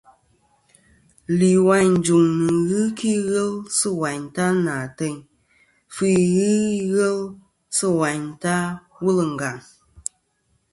Lìwàyn 1.39 1.91
ɨ 1.97 2.01
jùŋ 2.05 2.23
nɨ̀n 2.37 2.59
ghɨ 2.69 2.79
kɨ 2.97 3.07
ighel 3.17 3.51
sɨ̂ 3.77 3.91
wàyn 4.01 4.23
ta 4.35 4.45
nà 4.65 4.73
àteyn, 4.85 5.17
fî 5.95 6.09
ghɨ 6.35 6.49
ighel 6.77 7.19
sɨ̂ 7.77 7.91
wayn 7.99 8.23
ta 8.43 8.55
wul 9.03 9.17
ɨ 9.25 9.27
ngàŋ. 9.33 9.57